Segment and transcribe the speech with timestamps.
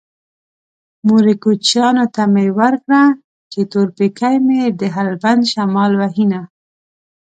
[1.07, 3.03] مورې کوچيانو ته مې ورکړه
[3.51, 6.41] چې تور پېکی مې د هلبند شمال وهينه